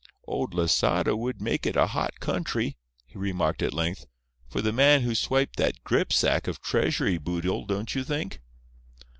"Old 0.25 0.55
Losada 0.55 1.15
would 1.15 1.39
make 1.43 1.67
it 1.67 1.75
a 1.75 1.85
hot 1.85 2.19
country," 2.19 2.75
he 3.05 3.19
remarked 3.19 3.61
at 3.61 3.71
length, 3.71 4.07
"for 4.49 4.59
the 4.59 4.73
man 4.73 5.03
who 5.03 5.13
swiped 5.13 5.57
that 5.57 5.83
gripsack 5.83 6.47
of 6.47 6.59
treasury 6.59 7.19
boodle, 7.19 7.67
don't 7.67 7.93
you 7.93 8.03
think?" 8.03 8.41